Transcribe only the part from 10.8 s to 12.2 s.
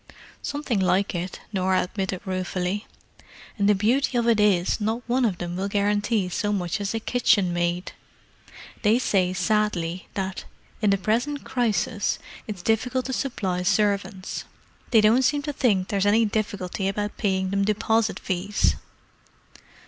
'in the present crisis'